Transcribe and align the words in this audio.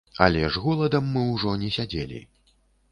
Але 0.27 0.41
ж 0.55 0.63
голадам 0.63 1.13
мы 1.19 1.27
ўжо 1.33 1.55
не 1.67 1.71
сядзелі. 1.77 2.27